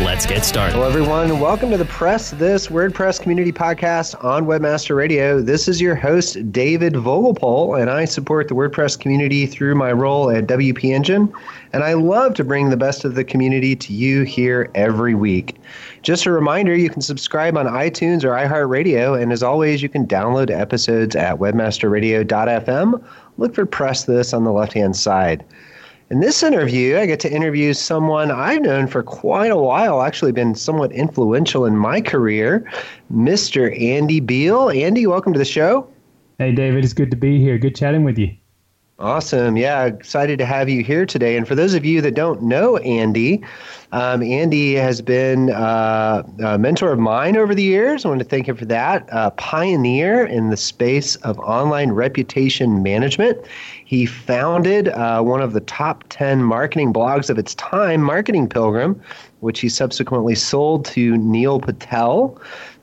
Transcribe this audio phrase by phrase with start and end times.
[0.00, 0.72] Let's get started.
[0.72, 1.38] Hello, everyone.
[1.38, 5.42] Welcome to the Press This WordPress Community Podcast on Webmaster Radio.
[5.42, 10.30] This is your host, David Vogelpohl, and I support the WordPress community through my role
[10.30, 11.30] at WP Engine.
[11.74, 15.56] And I love to bring the best of the community to you here every week.
[16.00, 19.20] Just a reminder you can subscribe on iTunes or iHeartRadio.
[19.20, 23.04] And as always, you can download episodes at webmasterradio.fm.
[23.36, 25.44] Look for Press This on the left hand side.
[26.12, 30.32] In this interview, I get to interview someone I've known for quite a while, actually
[30.32, 32.70] been somewhat influential in my career,
[33.10, 33.74] Mr.
[33.80, 34.68] Andy Beal.
[34.68, 35.88] Andy, welcome to the show.
[36.36, 37.56] Hey, David, it's good to be here.
[37.56, 38.36] Good chatting with you.
[38.98, 39.56] Awesome.
[39.56, 41.36] Yeah, excited to have you here today.
[41.36, 43.42] And for those of you that don't know Andy,
[43.90, 48.04] um, Andy has been uh, a mentor of mine over the years.
[48.04, 49.08] I want to thank him for that.
[49.10, 53.38] A pioneer in the space of online reputation management.
[53.84, 59.00] He founded uh, one of the top 10 marketing blogs of its time, Marketing Pilgrim,
[59.40, 62.40] which he subsequently sold to Neil Patel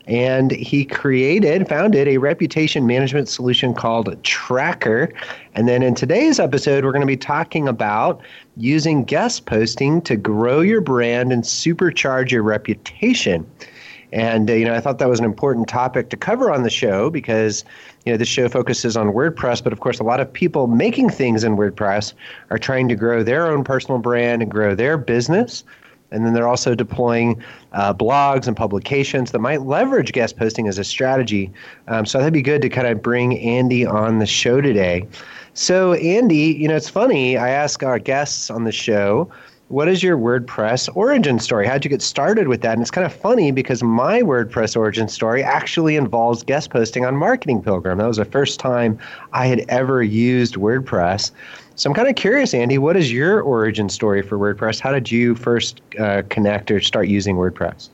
[0.09, 5.13] and he created, founded a reputation management solution called Trackur.
[5.53, 8.19] And then in today's episode, we're going to be talking about
[8.57, 13.47] using guest posting to grow your brand and supercharge your reputation.
[14.11, 16.71] And uh, you know, I thought that was an important topic to cover on the
[16.71, 17.63] show because
[18.03, 21.11] you know the show focuses on WordPress, but of course, a lot of people making
[21.11, 22.13] things in WordPress
[22.49, 25.63] are trying to grow their own personal brand and grow their business.
[26.11, 27.41] And then they're also deploying
[27.73, 31.51] uh, blogs and publications that might leverage guest posting as a strategy.
[31.87, 35.07] Um, so that'd be good to kind of bring Andy on the show today.
[35.53, 37.37] So, Andy, you know, it's funny.
[37.37, 39.29] I ask our guests on the show,
[39.69, 41.67] what is your WordPress origin story?
[41.67, 42.73] How'd you get started with that?
[42.73, 47.15] And it's kind of funny because my WordPress origin story actually involves guest posting on
[47.15, 47.99] Marketing Pilgrim.
[47.99, 48.97] That was the first time
[49.31, 51.29] I had ever used WordPress.
[51.75, 54.79] So I'm kind of curious, Andy, what is your origin story for WordPress?
[54.79, 57.89] How did you first uh, connect or start using WordPress?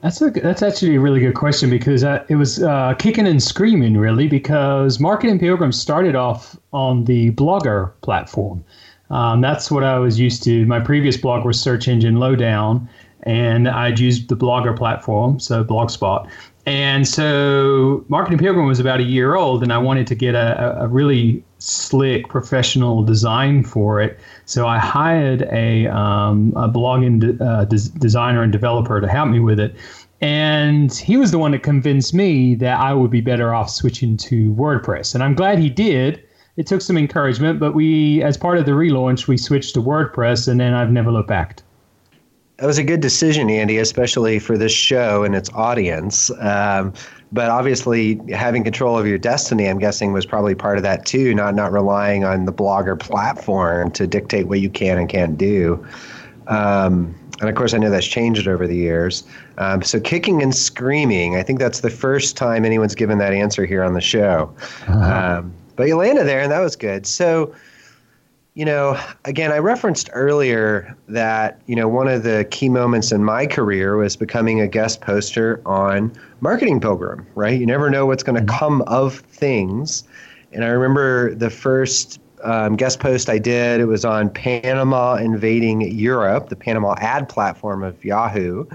[0.00, 3.42] That's a, that's actually a really good question because uh, it was uh, kicking and
[3.42, 8.64] screaming really because Marketing Pilgrim started off on the Blogger platform.
[9.10, 10.66] Um, that's what I was used to.
[10.66, 12.88] My previous blog was Search Engine Lowdown,
[13.22, 16.28] and I'd used the Blogger platform, so Blogspot.
[16.66, 20.82] And so Marketing Pilgrim was about a year old, and I wanted to get a,
[20.82, 24.20] a really slick professional design for it.
[24.44, 29.30] So I hired a, um, a blogging de- uh, des- designer and developer to help
[29.30, 29.74] me with it.
[30.20, 34.18] And he was the one that convinced me that I would be better off switching
[34.18, 35.14] to WordPress.
[35.14, 36.22] And I'm glad he did.
[36.58, 40.48] It took some encouragement, but we, as part of the relaunch, we switched to WordPress,
[40.48, 41.62] and then I've never looked back.
[42.56, 46.32] That was a good decision, Andy, especially for this show and its audience.
[46.40, 46.92] Um,
[47.30, 51.32] but obviously, having control of your destiny, I'm guessing, was probably part of that too.
[51.32, 55.86] Not not relying on the blogger platform to dictate what you can and can't do.
[56.48, 59.22] Um, and of course, I know that's changed over the years.
[59.58, 63.64] Um, so, kicking and screaming, I think that's the first time anyone's given that answer
[63.64, 64.52] here on the show.
[64.88, 65.42] Uh-huh.
[65.78, 67.06] But you landed there, and that was good.
[67.06, 67.54] So,
[68.54, 73.24] you know, again, I referenced earlier that, you know, one of the key moments in
[73.24, 77.58] my career was becoming a guest poster on Marketing Pilgrim, right?
[77.58, 78.58] You never know what's going to mm-hmm.
[78.58, 80.02] come of things.
[80.52, 85.82] And I remember the first um, guest post I did, it was on Panama invading
[85.96, 88.66] Europe, the Panama ad platform of Yahoo.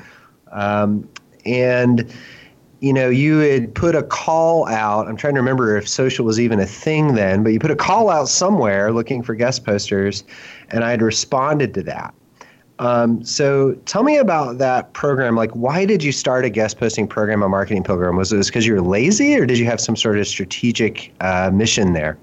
[0.54, 1.10] Um,
[1.46, 2.10] and
[2.84, 5.08] you know, you had put a call out.
[5.08, 7.78] I'm trying to remember if social was even a thing then, but you put a
[7.78, 10.26] call out somewhere looking for guest posters,
[10.68, 12.14] and I had responded to that.
[12.80, 15.38] Um, so tell me about that program.
[15.38, 18.18] Like, why did you start a guest posting program on Marketing Pilgrim?
[18.18, 21.52] Was it because you were lazy, or did you have some sort of strategic uh,
[21.54, 22.18] mission there?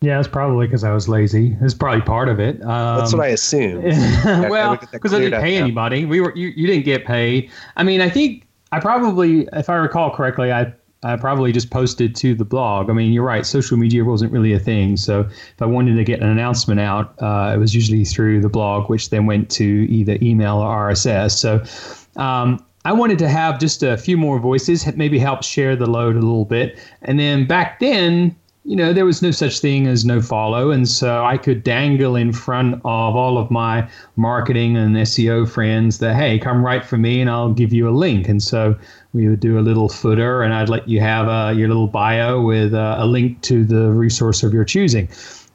[0.00, 1.56] Yeah, it's probably because I was lazy.
[1.60, 2.60] It's probably part of it.
[2.62, 3.82] Um, That's what I assume.
[4.24, 6.04] well, because I didn't pay anybody.
[6.04, 7.48] We were you, you didn't get paid.
[7.76, 10.72] I mean, I think I probably, if I recall correctly, I
[11.02, 12.90] I probably just posted to the blog.
[12.90, 13.46] I mean, you're right.
[13.46, 14.98] Social media wasn't really a thing.
[14.98, 18.50] So if I wanted to get an announcement out, uh, it was usually through the
[18.50, 21.38] blog, which then went to either email or RSS.
[21.38, 25.86] So um, I wanted to have just a few more voices, maybe help share the
[25.86, 26.78] load a little bit.
[27.00, 30.70] And then back then, you know, there was no such thing as no follow.
[30.70, 35.98] And so I could dangle in front of all of my marketing and SEO friends
[35.98, 38.28] that, hey, come write for me and I'll give you a link.
[38.28, 38.76] And so
[39.14, 42.40] we would do a little footer and I'd let you have uh, your little bio
[42.42, 45.08] with uh, a link to the resource of your choosing.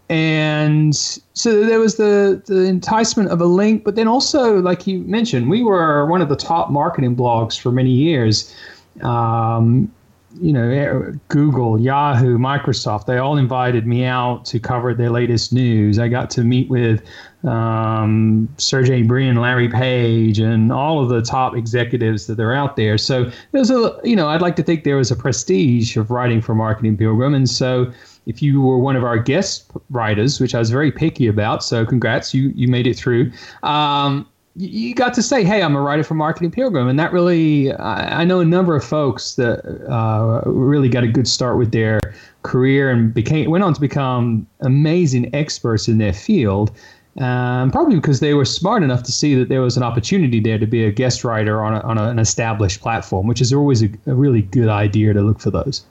[0.09, 4.99] And so there was the, the enticement of a link, but then also, like you
[4.99, 8.53] mentioned, we were one of the top marketing blogs for many years.
[9.01, 9.91] Um,
[10.41, 15.99] you know, Google, Yahoo, Microsoft, they all invited me out to cover their latest news.
[15.99, 17.03] I got to meet with
[17.43, 22.97] um, Sergey Brin, Larry Page, and all of the top executives that are out there.
[22.97, 26.41] So there's a, you know, I'd like to think there was a prestige of writing
[26.41, 27.33] for Marketing Pilgrim.
[27.33, 27.91] And so
[28.25, 31.85] if you were one of our guest writers, which I was very picky about, so
[31.85, 33.31] congrats, you, you made it through.
[33.63, 37.73] Um, you got to say, "Hey, I'm a writer for Marketing Pilgrim," and that really,
[37.73, 41.71] I, I know a number of folks that uh, really got a good start with
[41.71, 41.99] their
[42.43, 46.71] career and became went on to become amazing experts in their field.
[47.17, 50.57] Um, probably because they were smart enough to see that there was an opportunity there
[50.57, 53.81] to be a guest writer on, a, on a, an established platform, which is always
[53.81, 55.85] a, a really good idea to look for those.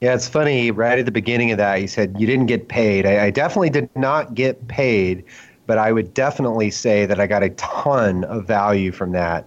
[0.00, 0.72] Yeah, it's funny.
[0.72, 3.06] Right at the beginning of that, you said you didn't get paid.
[3.06, 5.24] I, I definitely did not get paid
[5.66, 9.46] but I would definitely say that I got a ton of value from that.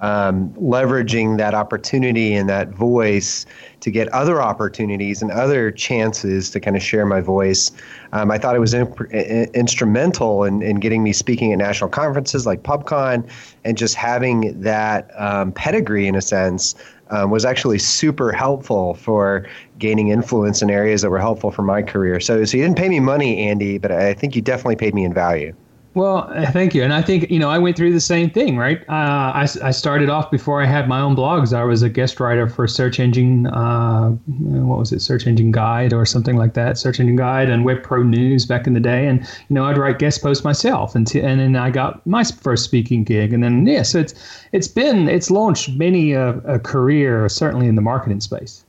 [0.00, 3.46] Um, leveraging that opportunity and that voice
[3.80, 7.72] to get other opportunities and other chances to kind of share my voice.
[8.12, 12.44] Um, I thought it was imp- instrumental in, in getting me speaking at national conferences
[12.44, 13.26] like PubCon
[13.64, 16.74] and just having that um, pedigree in a sense
[17.08, 19.46] um, was actually super helpful for
[19.78, 22.20] gaining influence in areas that were helpful for my career.
[22.20, 25.04] So, so you didn't pay me money, Andy, but I think you definitely paid me
[25.04, 25.54] in value.
[25.94, 26.82] Well, uh, thank you.
[26.82, 28.82] And I think, you know, I went through the same thing, right?
[28.86, 31.56] Uh, I, I started off before I had my own blogs.
[31.56, 35.94] I was a guest writer for Search Engine, uh, what was it, Search Engine Guide
[35.94, 39.06] or something like that, Search Engine Guide and Web Pro News back in the day.
[39.06, 40.94] And, you know, I'd write guest posts myself.
[40.94, 43.32] And, t- and then I got my first speaking gig.
[43.32, 44.12] And then, yeah, so it's,
[44.52, 48.65] it's been, it's launched many a, a career, certainly in the marketing space.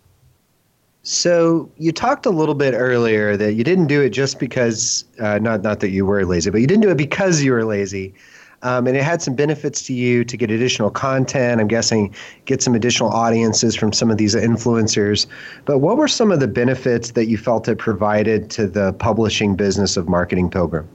[1.07, 5.39] So you talked a little bit earlier that you didn't do it just because, uh,
[5.39, 8.13] not not that you were lazy, but you didn't do it because you were lazy,
[8.61, 11.61] um, and it had some benefits to you to get additional content.
[11.61, 15.27] I'm guessing get some additional audiences from some of these influencers.
[15.63, 19.55] But what were some of the benefits that you felt it provided to the publishing
[19.55, 20.89] business of Marketing Pilgrim?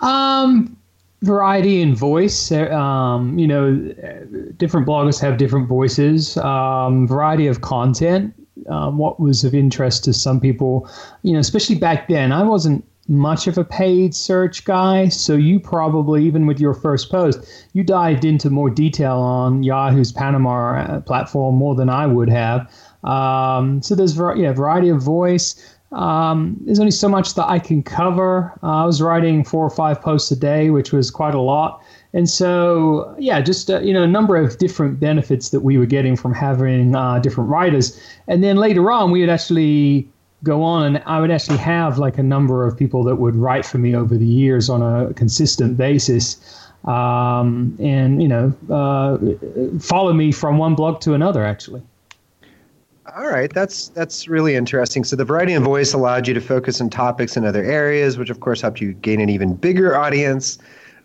[0.00, 0.74] Um,
[1.20, 2.50] variety in voice.
[2.52, 3.74] Um, you know,
[4.56, 6.38] different bloggers have different voices.
[6.38, 8.32] Um, variety of content
[8.68, 10.88] um, what was of interest to some people,
[11.22, 12.32] you know, especially back then.
[12.32, 17.10] I wasn't much of a paid search guy, so you probably, even with your first
[17.10, 22.28] post, you dived into more detail on Yahoo's Panama uh, platform more than I would
[22.28, 22.70] have.
[23.04, 25.56] Um, so there's yeah, variety of voice.
[25.92, 28.58] Um, there's only so much that I can cover.
[28.62, 31.82] Uh, I was writing four or five posts a day, which was quite a lot.
[32.14, 35.86] And so, yeah, just uh, you know, a number of different benefits that we were
[35.86, 38.00] getting from having uh, different writers.
[38.26, 40.08] And then later on, we would actually
[40.42, 43.66] go on, and I would actually have like a number of people that would write
[43.66, 46.36] for me over the years on a consistent basis,
[46.84, 49.18] um, and you know, uh,
[49.80, 51.82] follow me from one blog to another, actually.
[53.16, 55.02] All right, that's that's really interesting.
[55.02, 58.30] So the variety of voice allowed you to focus on topics in other areas, which
[58.30, 60.58] of course helped you gain an even bigger audience.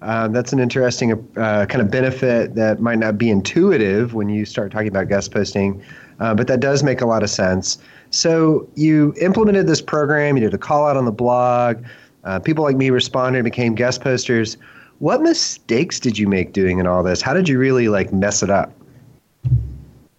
[0.03, 4.43] Um, that's an interesting uh, kind of benefit that might not be intuitive when you
[4.43, 5.81] start talking about guest posting,
[6.19, 7.77] uh, but that does make a lot of sense.
[8.09, 11.83] So you implemented this program, you did a call out on the blog.
[12.25, 14.57] Uh, people like me responded and became guest posters.
[14.99, 17.21] What mistakes did you make doing in all this?
[17.21, 18.73] How did you really like mess it up?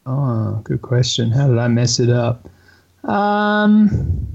[0.06, 1.30] Oh, good question.
[1.30, 2.48] How did I mess it up?
[3.04, 4.33] Um,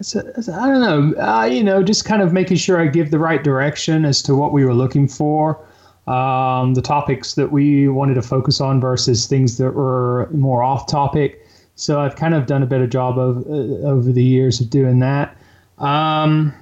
[0.00, 1.22] it's a, it's a, I don't know.
[1.22, 4.34] Uh, you know, just kind of making sure I give the right direction as to
[4.34, 5.64] what we were looking for,
[6.06, 10.86] um, the topics that we wanted to focus on versus things that were more off
[10.86, 11.44] topic.
[11.74, 15.00] So I've kind of done a better job of uh, over the years of doing
[15.00, 15.36] that.
[15.78, 16.52] Um,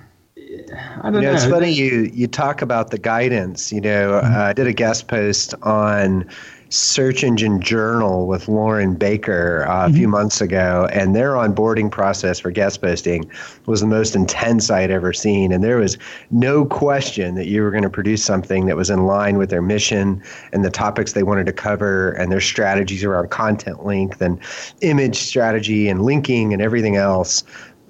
[1.02, 1.33] I don't you know.
[1.33, 3.73] It's funny you you talk about the guidance.
[3.73, 4.35] You know, mm-hmm.
[4.35, 6.28] uh, I did a guest post on
[6.68, 9.96] Search Engine Journal with Loren Baker uh, a mm-hmm.
[9.96, 13.30] few months ago, and their onboarding process for guest posting
[13.66, 15.52] was the most intense I had ever seen.
[15.52, 15.96] And there was
[16.30, 19.62] no question that you were going to produce something that was in line with their
[19.62, 24.38] mission and the topics they wanted to cover and their strategies around content length and
[24.80, 27.44] image strategy and linking and everything else.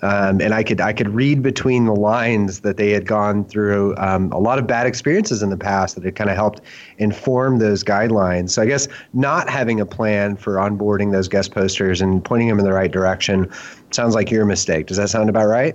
[0.06, 3.96] Um, and I could I could read between the lines that they had gone through
[3.96, 6.60] um, a lot of bad experiences in the past that had kind of helped
[6.98, 8.50] inform those guidelines.
[8.50, 12.60] So I guess not having a plan for onboarding those guest posters and pointing them
[12.60, 13.50] in the right direction
[13.90, 14.86] sounds like your mistake.
[14.86, 15.74] Does that sound about right?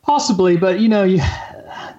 [0.00, 1.20] Possibly, but you know, you,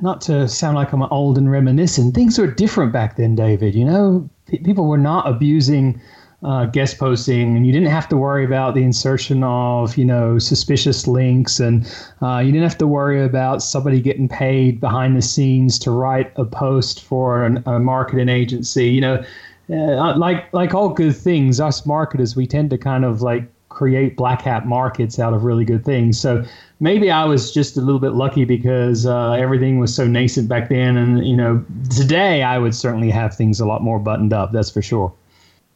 [0.02, 3.76] not to sound like I'm old and reminiscent, things were different back then, David.
[3.76, 6.02] You know, people were not abusing
[6.44, 10.38] uh, guest posting, and you didn't have to worry about the insertion of you know
[10.38, 11.86] suspicious links, and
[12.22, 16.32] uh, you didn't have to worry about somebody getting paid behind the scenes to write
[16.36, 18.90] a post for an, a marketing agency.
[18.90, 19.24] You know,
[19.72, 24.16] uh, like like all good things, us marketers we tend to kind of like create
[24.16, 26.20] black hat markets out of really good things.
[26.20, 26.44] So
[26.80, 30.70] maybe I was just a little bit lucky because uh, everything was so nascent back
[30.70, 34.52] then, and you know today I would certainly have things a lot more buttoned up.
[34.52, 35.14] That's for sure.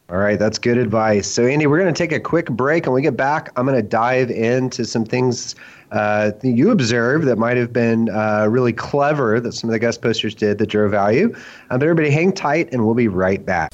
[0.10, 1.28] All right, that's good advice.
[1.30, 2.86] So, Andy, we're going to take a quick break.
[2.86, 5.54] and When we get back, I'm going to dive into some things
[5.92, 10.02] uh, you observed that might have been uh, really clever that some of the guest
[10.02, 11.34] posters did that drove value.
[11.70, 13.74] Uh, but everybody, hang tight, and we'll be right back.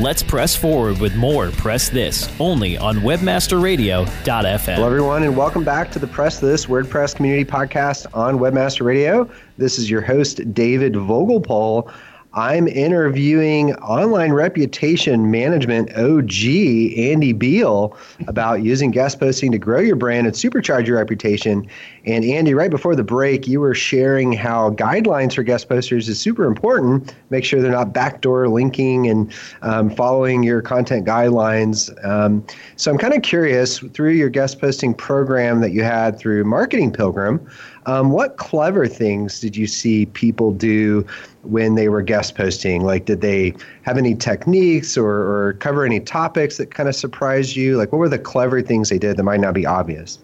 [0.00, 4.74] Let's press forward with more Press This only on webmasterradio.fm.
[4.74, 9.28] Hello, everyone, and welcome back to the Press This WordPress Community Podcast on Webmaster Radio.
[9.58, 11.92] This is your host, David Vogelpohl.
[12.32, 17.94] I'm interviewing online reputation management OG Andy Beal
[18.26, 21.66] about using guest posting to grow your brand and supercharge your reputation.
[22.06, 26.18] And Andy, right before the break, you were sharing how guidelines for guest posters is
[26.18, 27.14] super important.
[27.28, 31.92] Make sure they're not backdoor linking and um, following your content guidelines.
[32.04, 32.44] Um,
[32.76, 36.90] so I'm kind of curious through your guest posting program that you had through Marketing
[36.90, 37.46] Pilgrim.
[37.86, 41.06] Um, what clever things did you see people do
[41.42, 42.84] when they were guest posting?
[42.84, 47.56] Like, did they have any techniques or, or cover any topics that kind of surprised
[47.56, 47.76] you?
[47.76, 50.18] Like, what were the clever things they did that might not be obvious?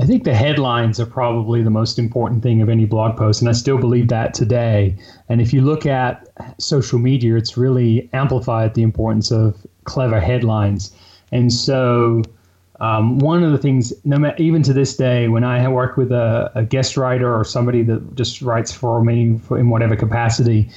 [0.00, 3.48] I think the headlines are probably the most important thing of any blog post, and
[3.48, 4.96] I still believe that today.
[5.28, 6.28] And if you look at
[6.58, 10.92] social media, it's really amplified the importance of clever headlines.
[11.32, 12.22] And so,
[12.78, 16.12] um, one of the things, no matter, even to this day, when I work with
[16.12, 20.70] a, a guest writer or somebody that just writes for me for, in whatever capacity,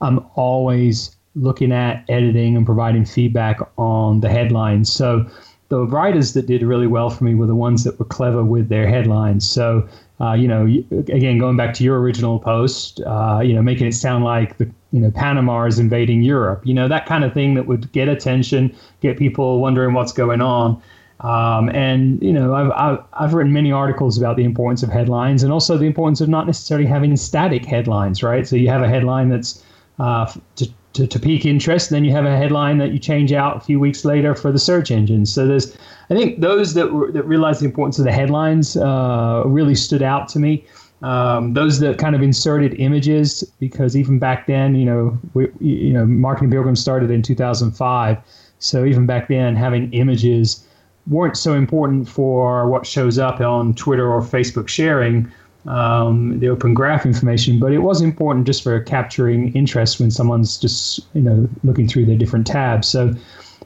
[0.00, 4.92] I'm always looking at editing and providing feedback on the headlines.
[4.92, 5.26] So
[5.70, 8.68] the writers that did really well for me were the ones that were clever with
[8.68, 9.48] their headlines.
[9.48, 9.88] So,
[10.20, 13.94] uh, you know, again, going back to your original post, uh, you know, making it
[13.94, 17.54] sound like the, you know, Panama is invading Europe, you know, that kind of thing
[17.54, 20.82] that would get attention, get people wondering what's going on.
[21.20, 25.44] Um, and you know, I've, I've, I've written many articles about the importance of headlines
[25.44, 28.46] and also the importance of not necessarily having static headlines, right?
[28.48, 29.62] So you have a headline that's
[30.00, 33.32] uh, to, to, to pique interest, and then you have a headline that you change
[33.32, 35.32] out a few weeks later for the search engines.
[35.32, 35.76] So there's,
[36.10, 40.28] I think those that that realize the importance of the headlines uh, really stood out
[40.30, 40.64] to me.
[41.02, 45.94] Um, those that kind of inserted images, because even back then, you know, we, you
[45.94, 48.18] know, marketing pilgrim started in 2005,
[48.58, 50.66] so even back then, having images
[51.08, 55.30] weren't so important for what shows up on Twitter or Facebook sharing
[55.66, 60.58] um, the open graph information, but it was important just for capturing interest when someone's
[60.58, 62.88] just you know looking through their different tabs.
[62.88, 63.14] So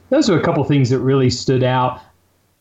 [0.09, 2.01] those are a couple things that really stood out.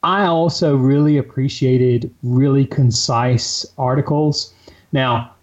[0.03, 4.53] I also really appreciated really concise articles.
[4.93, 5.35] Now,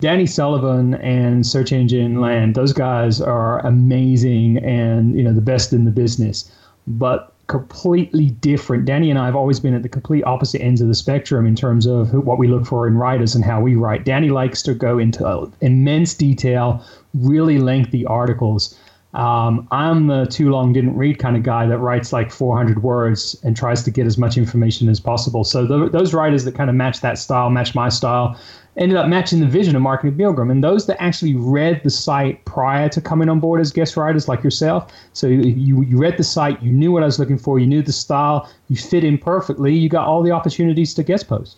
[0.00, 5.72] Danny Sullivan and Search Engine Land, those guys are amazing and you know the best
[5.72, 6.50] in the business.
[6.86, 8.84] But completely different.
[8.84, 11.56] Danny and I have always been at the complete opposite ends of the spectrum in
[11.56, 14.04] terms of who, what we look for in writers and how we write.
[14.04, 16.80] Danny likes to go into immense detail,
[17.12, 18.78] really lengthy articles.
[19.14, 23.36] Um, I'm the too long didn't read kind of guy that writes like 400 words
[23.42, 25.42] and tries to get as much information as possible.
[25.42, 28.38] So th- those writers that kind of match that style, match my style,
[28.76, 30.50] ended up matching the vision of Marketing Pilgrim.
[30.50, 34.28] And those that actually read the site prior to coming on board as guest writers
[34.28, 37.58] like yourself, so you, you read the site, you knew what I was looking for,
[37.58, 41.28] you knew the style, you fit in perfectly, you got all the opportunities to guest
[41.28, 41.56] post.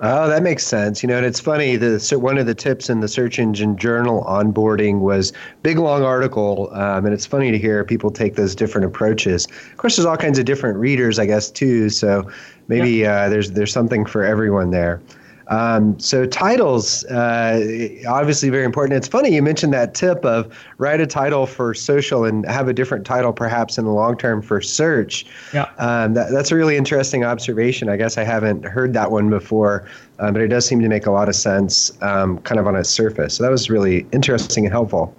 [0.00, 1.02] Oh, that makes sense.
[1.02, 1.74] You know, and it's funny.
[1.74, 6.70] The one of the tips in the search engine journal onboarding was big long article,
[6.72, 9.46] um, and it's funny to hear people take those different approaches.
[9.46, 11.90] Of course, there's all kinds of different readers, I guess, too.
[11.90, 12.30] So
[12.68, 13.22] maybe yeah.
[13.22, 15.00] uh, there's there's something for everyone there.
[15.48, 17.60] Um, so titles, uh,
[18.06, 18.96] obviously very important.
[18.96, 22.72] It's funny you mentioned that tip of write a title for social and have a
[22.74, 25.24] different title perhaps in the long term for search.
[25.54, 27.88] Yeah, um, that, that's a really interesting observation.
[27.88, 31.06] I guess I haven't heard that one before, uh, but it does seem to make
[31.06, 33.34] a lot of sense, um, kind of on a surface.
[33.34, 35.14] So that was really interesting and helpful.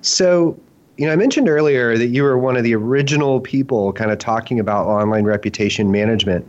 [0.00, 0.58] So
[0.98, 4.18] you know, I mentioned earlier that you were one of the original people kind of
[4.18, 6.46] talking about online reputation management.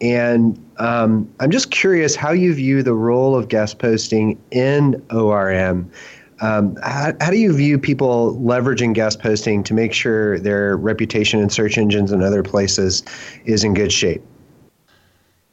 [0.00, 5.90] And um, I'm just curious how you view the role of guest posting in ORM.
[6.40, 11.38] Um, how, how, do you view people leveraging guest posting to make sure their reputation
[11.38, 13.02] in search engines and other places
[13.44, 14.22] is in good shape?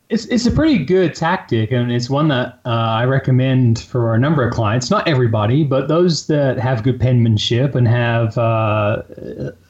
[0.09, 4.19] It's, it's a pretty good tactic, and it's one that uh, I recommend for a
[4.19, 4.89] number of clients.
[4.89, 9.01] Not everybody, but those that have good penmanship and have, uh,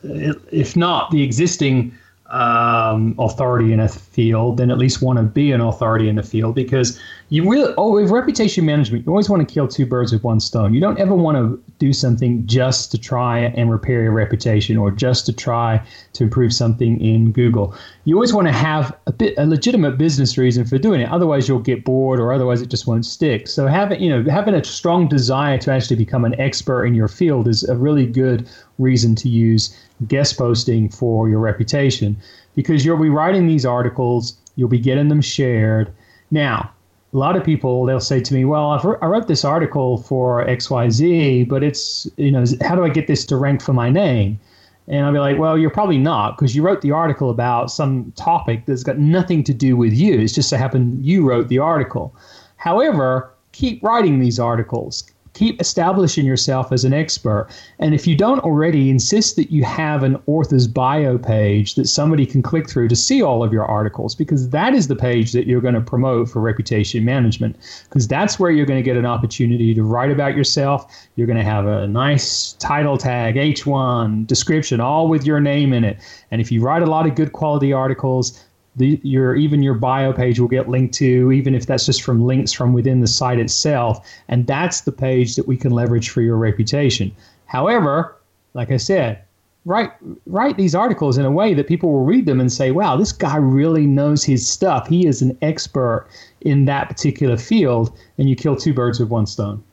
[0.03, 1.91] if not the existing
[2.29, 6.23] um, authority in a field, then at least want to be an authority in the
[6.23, 10.11] field because you really, oh, with reputation management, you always want to kill two birds
[10.11, 10.73] with one stone.
[10.73, 14.91] You don't ever want to do something just to try and repair your reputation or
[14.91, 15.81] just to try
[16.13, 17.75] to improve something in Google.
[18.05, 21.09] You always want to have a bit a legitimate business reason for doing it.
[21.09, 23.47] Otherwise, you'll get bored or otherwise it just won't stick.
[23.47, 27.07] So having you know having a strong desire to actually become an expert in your
[27.07, 29.75] field is a really good reason to use
[30.07, 32.17] guest posting for your reputation
[32.55, 35.91] because you'll be writing these articles, you'll be getting them shared.
[36.31, 36.71] Now,
[37.13, 40.45] a lot of people they'll say to me, "Well, I've, I wrote this article for
[40.45, 44.39] XYZ, but it's you know, how do I get this to rank for my name?"
[44.87, 48.11] And I'll be like, "Well, you're probably not because you wrote the article about some
[48.15, 50.19] topic that's got nothing to do with you.
[50.19, 52.13] It's just so happened you wrote the article.
[52.57, 57.47] However, keep writing these articles keep establishing yourself as an expert.
[57.77, 62.25] And if you don't already, insist that you have an author's bio page that somebody
[62.25, 65.45] can click through to see all of your articles, because that is the page that
[65.45, 67.55] you're going to promote for reputation management.
[67.83, 70.91] Because that's where you're going to get an opportunity to write about yourself.
[71.15, 75.83] You're going to have a nice title tag, H1, description, all with your name in
[75.83, 75.99] it.
[76.31, 78.43] And if you write a lot of good quality articles,
[78.77, 82.23] the, your even your bio page will get linked to, even if that's just from
[82.23, 84.07] links from within the site itself.
[84.27, 87.13] And that's the page that we can leverage for your reputation.
[87.47, 88.15] However,
[88.53, 89.21] like I said,
[89.65, 89.91] write
[90.27, 93.11] write these articles in a way that people will read them and say, "Wow, this
[93.11, 94.87] guy really knows his stuff.
[94.87, 96.07] He is an expert
[96.41, 99.63] in that particular field." And you kill two birds with one stone.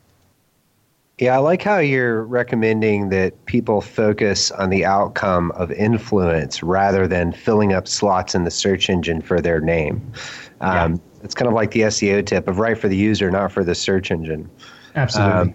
[1.19, 7.07] Yeah, I like how you're recommending that people focus on the outcome of influence rather
[7.07, 10.13] than filling up slots in the search engine for their name.
[10.61, 10.99] Um, yeah.
[11.23, 13.75] It's kind of like the SEO tip of write for the user, not for the
[13.75, 14.51] search engine.
[14.97, 15.33] Absolutely.
[15.33, 15.55] Um,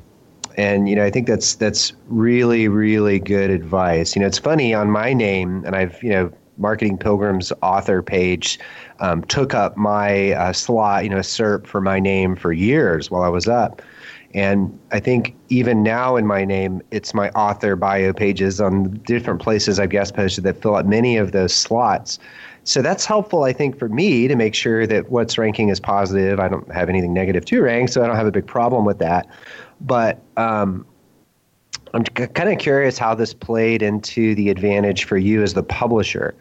[0.58, 4.16] And you know, I think that's that's really really good advice.
[4.16, 8.60] You know, it's funny on my name, and I've you know, Marketing Pilgrim's author page
[9.00, 13.24] um, took up my uh, slot, you know, SERP for my name for years while
[13.24, 13.82] I was up.
[14.34, 19.42] And I think even now in my name, it's my author bio pages on different
[19.42, 22.20] places I've guest posted that fill up many of those slots.
[22.64, 26.40] So that's helpful, I think, for me to make sure that what's ranking is positive.
[26.40, 29.00] I don't have anything negative to rank, so I don't have a big problem with
[29.00, 29.28] that.
[29.82, 30.86] But um,
[31.94, 36.36] I'm kind of curious how this played into the advantage for you as the publisher.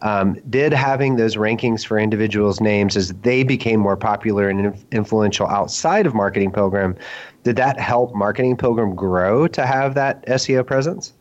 [0.00, 5.46] Um, did having those rankings for individuals' names as they became more popular and influential
[5.46, 6.96] outside of Marketing Pilgrim,
[7.44, 11.12] did that help Marketing Pilgrim grow to have that SEO presence?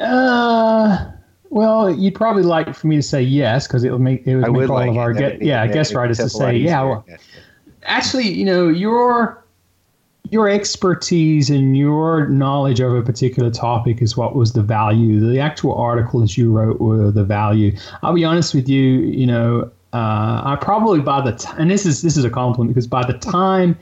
[0.00, 1.10] Uh,
[1.50, 4.44] well, you'd probably like for me to say yes because it would make it would
[4.44, 6.82] I make would all like of our get, yeah guest writers to say yeah.
[6.82, 7.06] Well,
[7.84, 9.44] actually, you know your
[10.30, 15.20] your expertise and your knowledge of a particular topic is what was the value.
[15.20, 17.76] The actual articles you wrote were the value.
[18.02, 18.82] I'll be honest with you.
[18.82, 22.74] You know, uh, I probably by the time, and this is this is a compliment
[22.74, 23.78] because by the time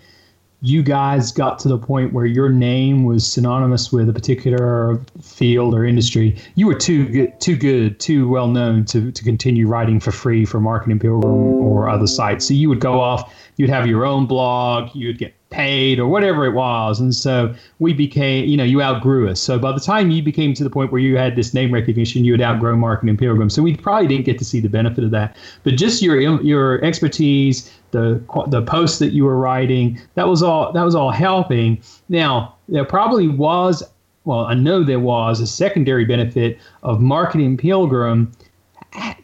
[0.63, 5.75] you guys got to the point where your name was synonymous with a particular field
[5.75, 10.01] or industry, you were too good, too good, too well known to, to continue writing
[10.01, 12.47] for free for Marketing Pilgrim or other sites.
[12.49, 16.45] So you would go off, you'd have your own blog, you'd get paid or whatever
[16.45, 17.01] it was.
[17.01, 19.41] And so we became, you know, you outgrew us.
[19.41, 22.25] So by the time you became to the point where you had this name recognition,
[22.25, 23.49] you had outgrown Marketing Pilgrim.
[23.49, 25.37] So we probably didn't get to see the benefit of that.
[25.63, 30.73] But just your your expertise, the the posts that you were writing, that was all
[30.73, 31.81] that was all helping.
[32.09, 33.83] Now there probably was,
[34.25, 38.33] well, I know there was a secondary benefit of Marketing Pilgrim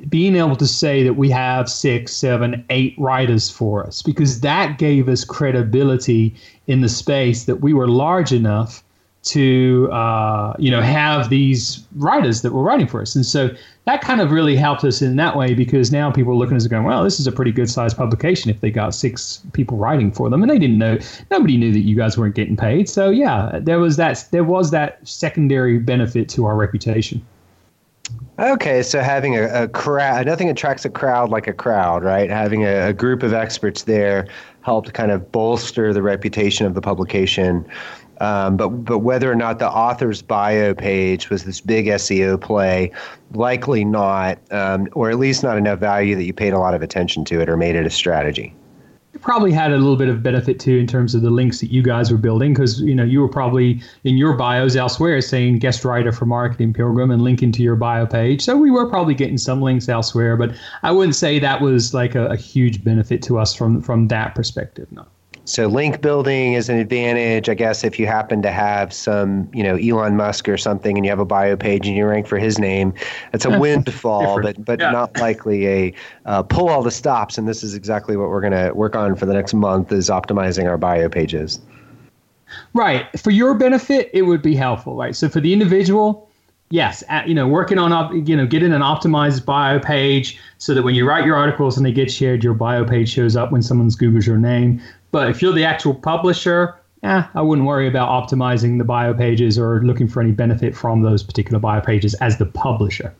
[0.09, 4.79] being able to say that we have six, seven, eight writers for us because that
[4.79, 6.35] gave us credibility
[6.67, 8.83] in the space that we were large enough
[9.23, 13.51] to uh, you know have these writers that were writing for us, and so
[13.85, 16.63] that kind of really helped us in that way because now people are looking at
[16.63, 19.77] us going, well, this is a pretty good sized publication if they got six people
[19.77, 20.99] writing for them, and they didn't know
[21.31, 24.73] nobody knew that you guys weren't getting paid, so yeah, there was that there was
[24.73, 27.25] that secondary benefit to our reputation.
[28.43, 32.29] Okay, so having a, a crowd, nothing attracts a crowd like a crowd, right?
[32.29, 34.27] Having a, a, group of experts there
[34.63, 37.65] helped kind of bolster the reputation of the publication.
[38.21, 42.91] Um, but but whether or not the author's bio page was this big SEO play,
[43.33, 46.83] likely not, um, or at least not enough value that you paid a lot of
[46.83, 48.53] attention to it or made it a strategy
[49.23, 51.83] probably had a little bit of benefit too in terms of the links that you
[51.83, 55.85] guys were building because you know you were probably in your bios elsewhere saying guest
[55.85, 58.43] writer for marketing pilgrim and linking to your bio page.
[58.43, 62.15] So we were probably getting some links elsewhere but i wouldn't say that was like
[62.15, 65.07] a, a huge benefit to us from from that perspective no
[65.45, 69.63] so link building is an advantage, I guess, if you happen to have some, you
[69.63, 72.39] know, Elon Musk or something, and you have a bio page and you rank for
[72.39, 72.95] his name.
[73.33, 74.91] It's a windfall, but but yeah.
[74.91, 75.95] not likely a
[76.27, 77.39] uh, pull all the stops.
[77.39, 80.09] And this is exactly what we're going to work on for the next month: is
[80.09, 81.61] optimizing our bio pages.
[82.75, 83.07] Right.
[83.19, 85.17] For your benefit, it would be helpful, right?
[85.17, 86.29] So for the individual,
[86.71, 90.75] yes, at, you know, working on op, you know, getting an optimized bio page so
[90.75, 93.53] that when you write your articles and they get shared, your bio page shows up
[93.53, 94.81] when someone's Googles your name.
[95.13, 99.59] But if you're the actual publisher, eh, I wouldn't worry about optimizing the bio pages
[99.59, 103.15] or looking for any benefit from those particular bio pages as the publisher.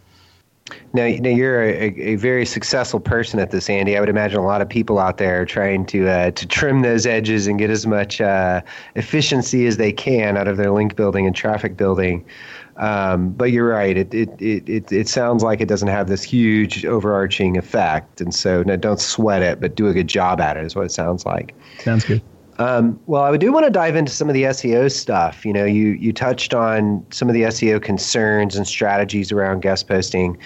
[0.95, 3.97] Now, now you're a, a, very successful person at this, Andy.
[3.97, 6.81] I would imagine a lot of people out there are trying to uh, to trim
[6.83, 8.63] those edges and get as much uh,
[8.95, 12.25] efficiency as they can out of their link building and traffic building.
[12.77, 13.97] Um, but you're right.
[13.97, 18.21] It, it, it, it, it sounds like it doesn't have this huge overarching effect.
[18.21, 20.87] And so no, don't sweat it, but do a good job at it, is what
[20.87, 21.55] it sounds like.
[21.81, 22.23] Sounds good.
[22.59, 25.45] Um, well, I do want to dive into some of the SEO stuff.
[25.45, 29.89] You know, you you touched on some of the SEO concerns and strategies around guest
[29.89, 30.39] posting.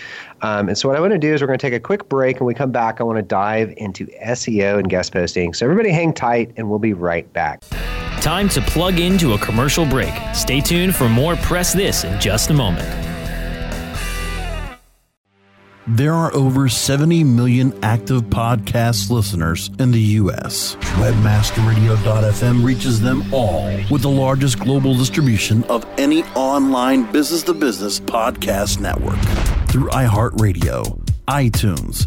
[0.43, 2.09] Um, and so, what I want to do is we're going to take a quick
[2.09, 3.01] break, and we come back.
[3.01, 5.53] I want to dive into SEO and guest posting.
[5.53, 7.65] So, everybody, hang tight, and we'll be right back.
[8.27, 10.13] Time to plug into a commercial break.
[10.35, 12.89] Stay tuned for more Press This in just a moment.
[15.87, 20.75] There are over 70 million active podcast listeners in the U.S.
[20.75, 28.01] Webmasterradio.fm reaches them all with the largest global distribution of any online business to business
[28.01, 29.21] podcast network
[29.69, 32.07] through iHeartRadio iTunes,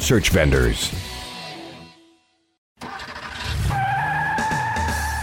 [0.00, 1.11] search vendors.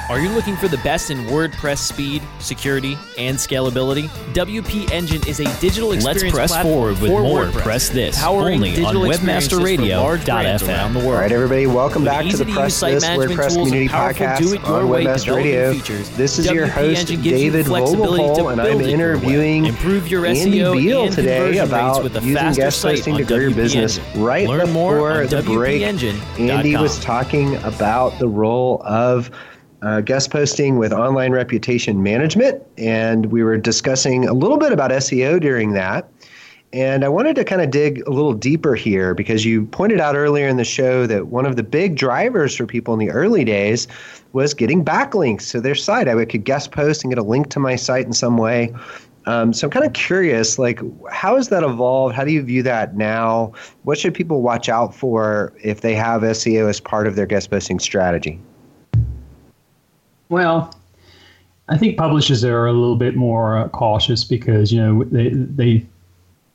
[0.10, 4.08] Are you looking for the best in WordPress speed, security, and scalability?
[4.34, 7.90] WP Engine is a digital experience Let's press platform forward with for more WordPress, Press
[7.90, 10.68] This, powering only on digital experiences for webmasterradio.fm.
[10.68, 11.12] around the world.
[11.14, 14.38] All right, everybody, welcome With back to the easy-to-use Press site This WordPress Community Podcast
[14.40, 15.74] do-it-your-way on Webmaster Radio.
[15.74, 18.90] features, This is your host, Engine gives you David flexibility Vogelpohl, and I'm build it
[18.90, 18.94] your way.
[18.96, 23.26] interviewing Improve your Andy Beal and today about with a using guest site hosting to
[23.26, 24.00] grow your business.
[24.00, 24.24] Engine.
[24.24, 26.50] Right Learn more before on the break, WPEngine.com.
[26.50, 29.30] Andy was talking about the role of
[29.82, 34.92] uh, guest posting with online reputation management, and we were discussing a little bit about
[34.92, 36.10] SEO during that.
[36.72, 40.16] And I wanted to kind of dig a little deeper here because you pointed out
[40.16, 43.44] earlier in the show that one of the big drivers for people in the early
[43.44, 43.88] days
[44.34, 46.08] was getting backlinks to their site.
[46.08, 48.72] I could guest post and get a link to my site in some way.
[49.26, 50.80] Um, so I'm kind of curious, like,
[51.12, 52.16] how has that evolved?
[52.16, 53.54] How do you view that now?
[53.84, 57.50] What should people watch out for if they have SEO as part of their guest
[57.50, 58.40] posting strategy?
[60.30, 60.74] Well,
[61.68, 65.86] I think publishers are a little bit more uh, cautious because you know they they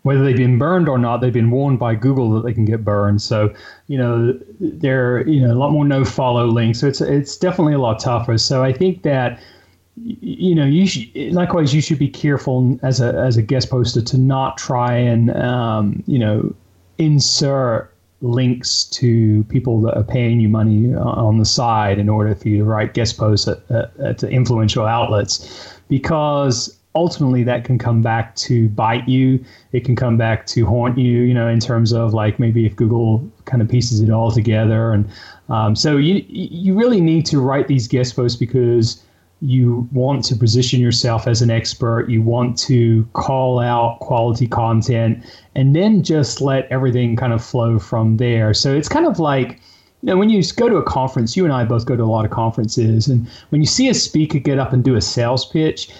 [0.02, 2.84] whether they've been burned or not, they've been warned by Google that they can get
[2.84, 3.22] burned.
[3.22, 3.54] So
[3.88, 6.80] you know they're you know a lot more no follow links.
[6.80, 8.38] So it's it's definitely a lot tougher.
[8.38, 9.40] So I think that
[9.96, 14.02] you know you should, likewise you should be careful as a as a guest poster
[14.02, 16.54] to not try and um, you know
[16.98, 17.93] insert
[18.24, 22.58] links to people that are paying you money on the side in order for you
[22.58, 25.76] to write guest posts at, at, at influential outlets.
[25.88, 29.44] Because ultimately that can come back to bite you.
[29.72, 32.76] It can come back to haunt you you know in terms of like maybe if
[32.76, 34.92] google kind of pieces it all together.
[34.92, 35.08] And
[35.48, 39.02] um, so you you really need to write these guest posts because
[39.40, 45.22] you want to position yourself as an expert, you want to call out quality content,
[45.54, 48.54] and then just let everything kind of flow from there.
[48.54, 49.60] So it's kind of like,
[50.02, 52.06] you know, when you go to a conference, you and I both go to a
[52.06, 55.44] lot of conferences, and when you see a speaker get up and do a sales
[55.44, 55.90] pitch,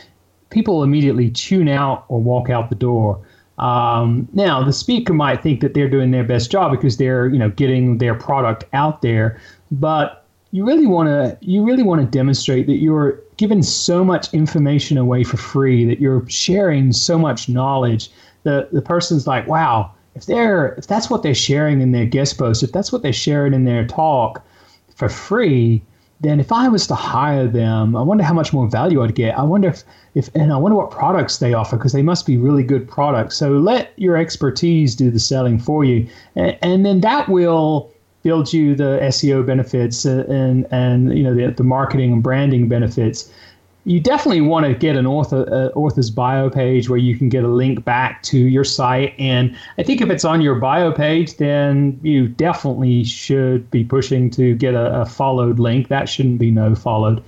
[0.51, 3.21] people immediately tune out or walk out the door.
[3.59, 7.39] Um, now, the speaker might think that they're doing their best job because they're, you
[7.39, 12.07] know, getting their product out there, but you really want to you really want to
[12.07, 17.49] demonstrate that you're giving so much information away for free that you're sharing so much
[17.49, 18.11] knowledge
[18.43, 22.39] the the person's like wow if they're if that's what they're sharing in their guest
[22.39, 24.45] post if that's what they're sharing in their talk
[24.95, 25.83] for free
[26.25, 29.39] then if I was to hire them, I wonder how much more value I'd get.
[29.39, 32.37] I wonder if, if and I wonder what products they offer because they must be
[32.37, 33.37] really good products.
[33.37, 37.93] So let your expertise do the selling for you, and, and then that will
[38.25, 43.31] build you the SEO benefits and and you know the, the marketing and branding benefits.
[43.87, 47.45] You definitely want to get an author uh, author's bio page where you can get
[47.45, 49.15] a link back to your site.
[49.19, 54.31] And I think if it's on your bio page, then you definitely should be pushing
[54.31, 55.89] to get a, a followed link.
[55.89, 57.23] That shouldn't be no followed.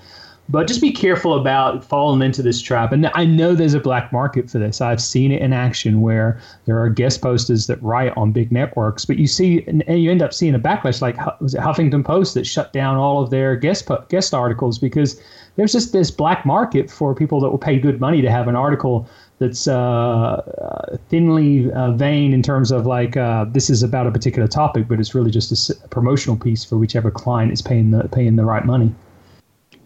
[0.48, 2.92] But just be careful about falling into this trap.
[2.92, 4.80] And I know there's a black market for this.
[4.80, 9.04] I've seen it in action where there are guest posters that write on big networks,
[9.04, 12.34] but you see, and you end up seeing a backlash like was it Huffington Post
[12.34, 15.20] that shut down all of their guest guest articles because
[15.56, 18.54] there's just this black market for people that will pay good money to have an
[18.54, 24.10] article that's uh, thinly uh, vain in terms of like uh, this is about a
[24.10, 27.90] particular topic, but it's really just a, a promotional piece for whichever client is paying
[27.90, 28.94] the paying the right money.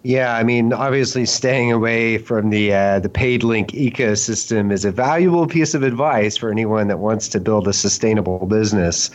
[0.02, 4.90] Yeah, I mean, obviously, staying away from the uh, the paid link ecosystem is a
[4.90, 9.10] valuable piece of advice for anyone that wants to build a sustainable business.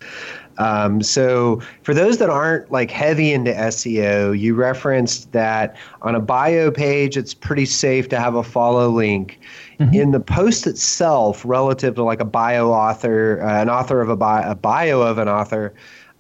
[0.60, 6.19] Um, so, for those that aren't like heavy into SEO, you referenced that on a
[6.19, 9.39] bio page, it's pretty safe to have a follow link.
[9.80, 9.93] Mm-hmm.
[9.93, 14.15] In the post itself, relative to like a bio author, uh, an author of a
[14.15, 15.74] bio, a bio of an author,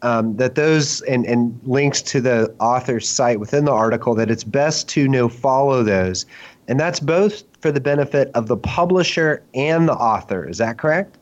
[0.05, 4.43] um, that those and, and links to the author's site within the article that it's
[4.43, 6.25] best to no follow those
[6.67, 11.17] and that's both for the benefit of the publisher and the author is that correct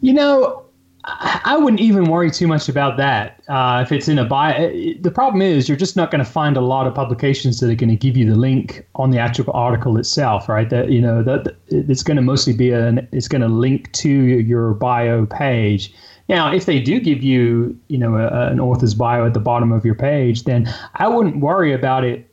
[0.00, 0.64] you know
[1.06, 3.42] I wouldn't even worry too much about that.
[3.46, 6.56] Uh, if it's in a bio, the problem is you're just not going to find
[6.56, 9.52] a lot of publications that are going to give you the link on the actual
[9.52, 10.70] article itself, right?
[10.70, 14.08] That you know that it's going to mostly be an it's going to link to
[14.08, 15.92] your bio page.
[16.28, 19.72] Now, if they do give you, you know, a, an author's bio at the bottom
[19.72, 22.28] of your page, then I wouldn't worry about it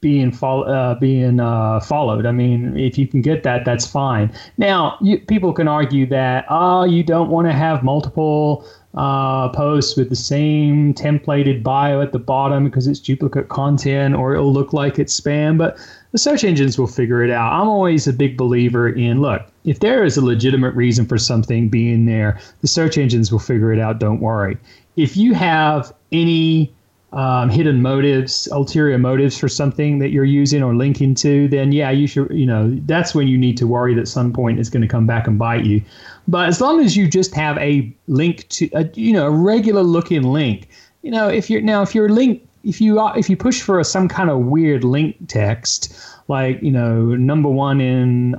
[0.00, 2.26] being uh, being uh, followed.
[2.26, 4.32] I mean, if you can get that, that's fine.
[4.58, 9.96] Now, you, people can argue that oh, you don't want to have multiple uh, posts
[9.96, 14.72] with the same templated bio at the bottom because it's duplicate content or it'll look
[14.72, 15.56] like it's spam.
[15.56, 15.78] But
[16.12, 17.52] the search engines will figure it out.
[17.52, 21.68] I'm always a big believer in look, if there is a legitimate reason for something
[21.68, 23.98] being there, the search engines will figure it out.
[23.98, 24.58] Don't worry.
[24.96, 26.72] If you have any
[27.12, 31.90] um, hidden motives, ulterior motives for something that you're using or linking to, then yeah,
[31.90, 34.82] you should, you know, that's when you need to worry that some point is going
[34.82, 35.82] to come back and bite you.
[36.28, 39.82] But as long as you just have a link to, a, you know, a regular
[39.82, 40.68] looking link,
[41.02, 43.80] you know, if you're now if you're link if you are, if you push for
[43.80, 45.94] a, some kind of weird link text
[46.28, 48.36] like you know number one in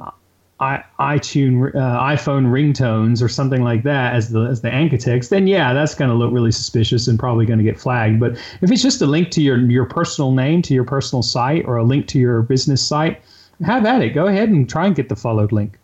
[0.59, 5.29] I, iTunes, uh, iPhone ringtones or something like that as the as the anchor text,
[5.29, 8.19] then yeah, that's going to look really suspicious and probably going to get flagged.
[8.19, 11.65] But if it's just a link to your your personal name to your personal site
[11.65, 13.21] or a link to your business site,
[13.65, 14.11] have at it.
[14.11, 15.77] Go ahead and try and get the followed link.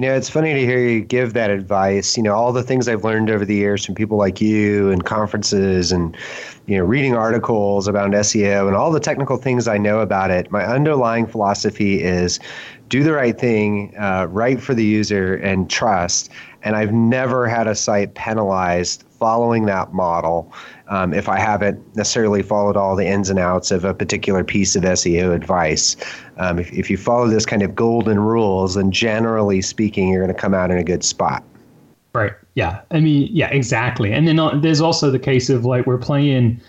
[0.00, 2.16] You know, it's funny to hear you give that advice.
[2.16, 5.04] You know, all the things I've learned over the years from people like you and
[5.04, 6.16] conferences and,
[6.64, 10.50] you know, reading articles about SEO and all the technical things I know about it.
[10.50, 12.40] My underlying philosophy is
[12.88, 16.30] do the right thing, uh, right for the user, and trust.
[16.62, 20.50] And I've never had a site penalized following that model
[20.90, 24.76] um, if I haven't necessarily followed all the ins and outs of a particular piece
[24.76, 25.96] of SEO advice.
[26.36, 30.34] Um, if, if you follow this kind of golden rules, then generally speaking, you're going
[30.34, 31.44] to come out in a good spot.
[32.12, 32.32] Right.
[32.54, 32.82] Yeah.
[32.90, 34.12] I mean, yeah, exactly.
[34.12, 36.60] And then uh, there's also the case of like we're playing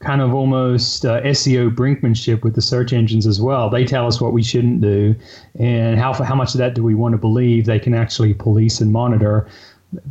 [0.00, 3.70] kind of almost uh, SEO brinkmanship with the search engines as well.
[3.70, 5.14] They tell us what we shouldn't do,
[5.58, 8.80] and how how much of that do we want to believe they can actually police
[8.80, 9.48] and monitor.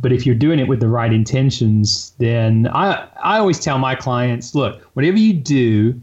[0.00, 3.94] But if you're doing it with the right intentions, then I I always tell my
[3.94, 6.00] clients, look, whatever you do,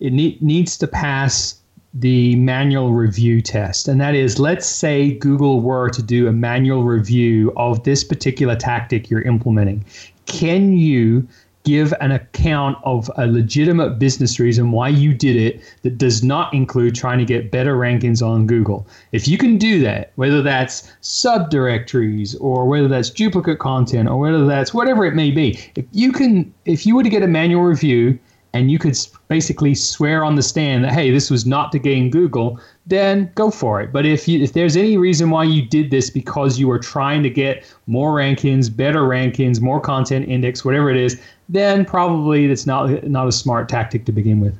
[0.00, 1.60] it ne- needs to pass
[1.94, 3.86] the manual review test.
[3.86, 8.56] And that is, let's say Google were to do a manual review of this particular
[8.56, 9.84] tactic you're implementing.
[10.26, 11.26] Can you
[11.64, 16.52] give an account of a legitimate business reason why you did it that does not
[16.52, 18.86] include trying to get better rankings on Google.
[19.12, 24.46] If you can do that, whether that's subdirectories or whether that's duplicate content or whether
[24.46, 27.62] that's whatever it may be, if you can if you were to get a manual
[27.62, 28.18] review
[28.54, 28.96] and you could
[29.28, 33.50] basically swear on the stand that hey this was not to gain google then go
[33.50, 33.92] for it.
[33.94, 37.22] But if you if there's any reason why you did this because you were trying
[37.22, 42.66] to get more rankings better rankings more content index whatever it is then probably it's
[42.66, 44.56] not not a smart tactic to begin with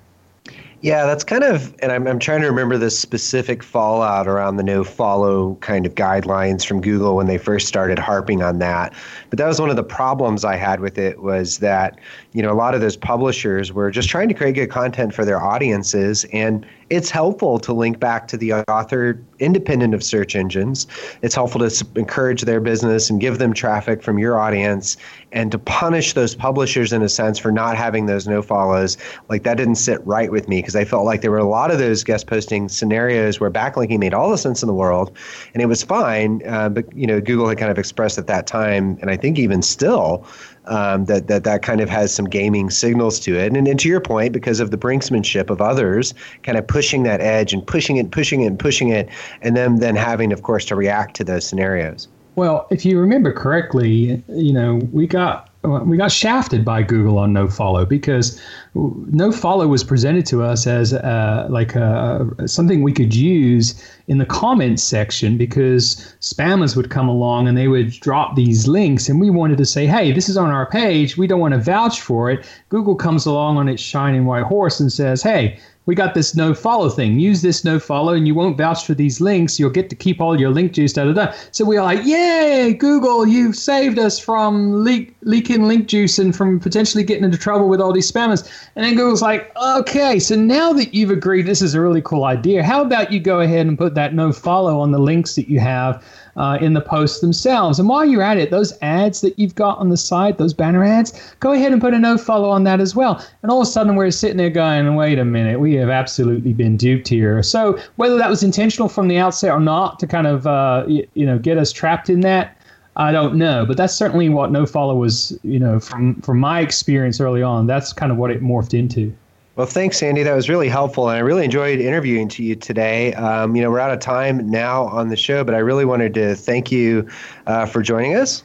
[0.85, 4.63] yeah, that's kind of, and I'm, I'm trying to remember the specific fallout around the
[4.63, 8.93] no follow kind of guidelines from Google when they first started harping on that.
[9.31, 11.99] But that was one of the problems I had with it was that,
[12.35, 15.25] you know, a lot of those publishers were just trying to create good content for
[15.25, 16.27] their audiences.
[16.35, 20.87] And it's helpful to link back to the author independent of search engines.
[21.23, 24.97] It's helpful to encourage their business and give them traffic from your audience
[25.33, 28.97] and to punish those publishers in a sense for not having those no follows.
[29.29, 31.71] Like that didn't sit right with me because I felt like there were a lot
[31.71, 35.17] of those guest posting scenarios where backlinking made all the sense in the world
[35.53, 36.41] and it was fine.
[36.47, 39.39] Uh, but, you know, Google had kind of expressed at that time, and I think
[39.39, 40.27] even still,
[40.67, 43.53] um, that that that kind of has some gaming signals to it.
[43.55, 47.21] And, and to your point, because of the brinksmanship of others, kind of pushing that
[47.21, 49.09] edge and pushing it, pushing it, and pushing it,
[49.43, 52.09] and then then having, of course, to react to those scenarios.
[52.37, 57.33] Well, if you remember correctly, you know we got we got shafted by Google on
[57.33, 58.41] no follow because
[58.75, 64.19] no follow was presented to us as uh, like a, something we could use in
[64.19, 69.21] the comments section because spammers would come along and they would drop these links and
[69.21, 71.17] we wanted to say hey this is on our page.
[71.17, 72.45] We don't want to vouch for it.
[72.69, 76.55] Google comes along on its shining white horse and says hey we got this no
[76.55, 77.21] follow thing.
[77.21, 79.59] Use this no follow, and you won't vouch for these links.
[79.59, 80.93] You'll get to keep all your link juice.
[80.93, 81.35] Da da da.
[81.51, 86.35] So we are like, yay, Google, you've saved us from leak, leaking link juice and
[86.35, 88.49] from potentially getting into trouble with all these spammers.
[88.77, 92.25] And then Google's like, okay, so now that you've agreed this is a really cool
[92.25, 95.49] idea, how about you go ahead and put that no follow on the links that
[95.49, 96.03] you have
[96.37, 97.79] uh, in the posts themselves.
[97.79, 100.85] And while you're at it, those ads that you've got on the side, those banner
[100.85, 103.25] ads, go ahead and put a no follow on that as well.
[103.43, 106.53] And all of a sudden, we're sitting there going, wait a minute, we have absolutely
[106.53, 107.43] been duped here.
[107.43, 111.07] So whether that was intentional from the outset or not to kind of uh, you,
[111.15, 112.57] you know get us trapped in that.
[112.97, 115.37] I don't know, but that's certainly what No Follow was.
[115.43, 119.13] You know, from from my experience early on, that's kind of what it morphed into.
[119.57, 120.25] Well, thanks, Andy.
[120.25, 123.15] That was really helpful, and I really enjoyed interviewing to you today.
[123.15, 126.13] Um, you know, we're out of time now on the show, but I really wanted
[126.15, 127.09] to thank you
[127.47, 128.43] uh, for joining us.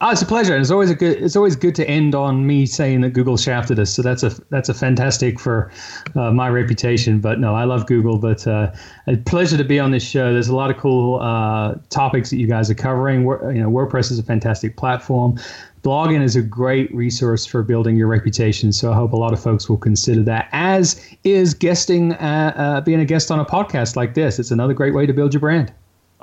[0.00, 0.52] Oh, it's a pleasure.
[0.52, 1.22] and It's always a good.
[1.22, 3.94] It's always good to end on me saying that Google shafted us.
[3.94, 5.70] So that's a that's a fantastic for
[6.16, 7.20] uh, my reputation.
[7.20, 8.18] But no, I love Google.
[8.18, 8.72] But uh,
[9.06, 10.32] a pleasure to be on this show.
[10.32, 13.22] There's a lot of cool uh, topics that you guys are covering.
[13.22, 15.38] you know, WordPress is a fantastic platform.
[15.84, 18.72] Blogging is a great resource for building your reputation.
[18.72, 20.48] So I hope a lot of folks will consider that.
[20.52, 24.38] As is guesting, uh, uh, being a guest on a podcast like this.
[24.38, 25.72] It's another great way to build your brand.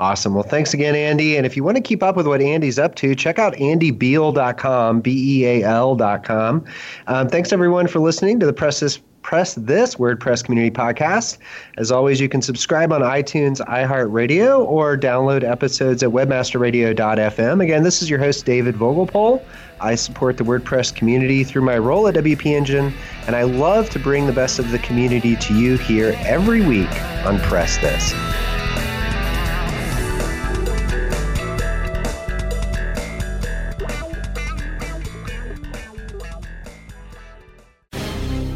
[0.02, 0.34] Awesome.
[0.34, 1.38] Well, thanks again, Andy.
[1.38, 5.00] And if you want to keep up with what Andy's up to, check out andybeal.com,
[5.02, 6.66] B E A L.com.
[7.06, 11.38] Um, thanks, everyone, for listening to the Press This, Press This WordPress Community Podcast.
[11.78, 17.62] As always, you can subscribe on iTunes, iHeartRadio, or download episodes at webmasterradio.fm.
[17.62, 19.40] Again, this is your host, David Vogelpohl.
[19.82, 22.92] I support the WordPress community through my role at WP Engine,
[23.28, 26.90] and I love to bring the best of the community to you here every week
[27.24, 28.16] on Press This.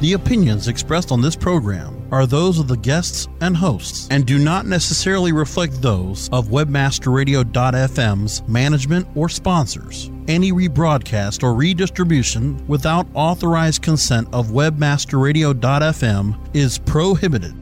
[0.01, 4.37] The opinions expressed on this program are those of the guests and hosts and do
[4.37, 10.11] not necessarily reflect those of webmasterradio.fm's management or sponsors.
[10.27, 17.55] Any rebroadcast or redistribution without authorized consent of webmasterradio.fm is prohibited.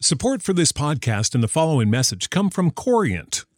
[0.00, 3.44] Support for this podcast and the following message come from Corient